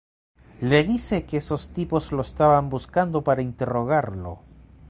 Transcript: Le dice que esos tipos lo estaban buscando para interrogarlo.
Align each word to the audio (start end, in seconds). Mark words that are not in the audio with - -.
Le 0.61 0.83
dice 0.83 1.27
que 1.27 1.37
esos 1.37 1.69
tipos 1.73 2.11
lo 2.11 2.23
estaban 2.23 2.69
buscando 2.69 3.23
para 3.23 3.43
interrogarlo. 3.43 4.39